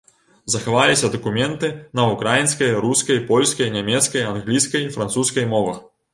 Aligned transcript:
Захаваліся 0.51 1.11
дакументы 1.15 1.69
на 1.99 2.05
ўкраінскай, 2.13 2.73
рускай, 2.87 3.21
польскай, 3.29 3.67
нямецкай, 3.77 4.27
англійскай, 4.33 4.89
французскай 4.99 5.49
мовах. 5.55 5.81